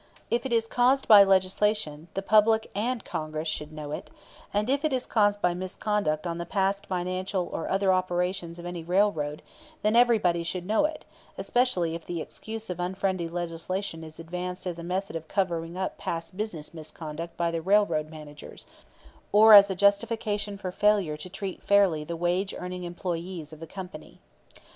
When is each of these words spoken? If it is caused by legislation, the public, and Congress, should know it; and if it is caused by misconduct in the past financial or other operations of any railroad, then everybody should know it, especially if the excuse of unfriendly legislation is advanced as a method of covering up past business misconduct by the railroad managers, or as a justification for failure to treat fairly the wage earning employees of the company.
If 0.31 0.47
it 0.47 0.51
is 0.51 0.65
caused 0.65 1.07
by 1.07 1.23
legislation, 1.23 2.07
the 2.15 2.23
public, 2.23 2.71
and 2.73 3.05
Congress, 3.05 3.47
should 3.47 3.71
know 3.71 3.91
it; 3.91 4.09
and 4.51 4.67
if 4.67 4.83
it 4.83 4.91
is 4.91 5.05
caused 5.05 5.39
by 5.43 5.53
misconduct 5.53 6.25
in 6.25 6.39
the 6.39 6.45
past 6.47 6.87
financial 6.87 7.47
or 7.53 7.69
other 7.69 7.93
operations 7.93 8.57
of 8.57 8.65
any 8.65 8.83
railroad, 8.83 9.43
then 9.83 9.95
everybody 9.95 10.41
should 10.41 10.65
know 10.65 10.85
it, 10.85 11.05
especially 11.37 11.93
if 11.93 12.03
the 12.07 12.19
excuse 12.19 12.67
of 12.71 12.79
unfriendly 12.79 13.27
legislation 13.27 14.03
is 14.03 14.17
advanced 14.19 14.65
as 14.65 14.79
a 14.79 14.83
method 14.83 15.15
of 15.15 15.27
covering 15.27 15.77
up 15.77 15.99
past 15.99 16.35
business 16.35 16.73
misconduct 16.73 17.37
by 17.37 17.51
the 17.51 17.61
railroad 17.61 18.09
managers, 18.09 18.65
or 19.31 19.53
as 19.53 19.69
a 19.69 19.75
justification 19.75 20.57
for 20.57 20.71
failure 20.71 21.15
to 21.15 21.29
treat 21.29 21.61
fairly 21.61 22.03
the 22.03 22.15
wage 22.17 22.55
earning 22.57 22.85
employees 22.85 23.53
of 23.53 23.59
the 23.59 23.67
company. 23.67 24.19